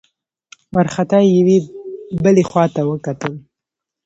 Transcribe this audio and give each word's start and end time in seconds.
وارخطا 0.73 1.19
يې 1.23 1.31
يوې 1.37 1.57
بلې 2.23 2.43
خواته 2.49 2.81
وکتل. 2.85 3.33